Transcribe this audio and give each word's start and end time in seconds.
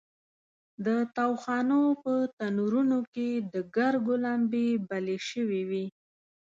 د 0.85 0.87
تاوخانو 1.15 1.81
په 2.03 2.13
تنورونو 2.37 2.99
کې 3.13 3.29
د 3.53 3.55
ګرګو 3.75 4.15
لمبې 4.25 4.69
بلې 4.89 5.17
شوې 5.29 5.61
وې. 5.69 5.85